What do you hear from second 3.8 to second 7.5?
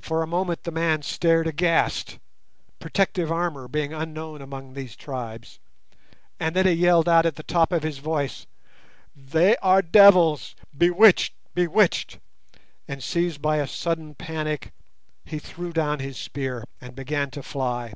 unknown among these tribes—and then he yelled out at the